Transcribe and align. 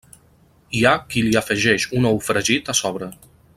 Hi 0.77 0.81
ha 0.85 0.93
qui 1.11 1.23
li 1.27 1.37
afegeix 1.43 1.87
un 2.01 2.09
ou 2.13 2.19
fregit 2.31 2.75
a 2.75 2.77
sobre. 2.83 3.13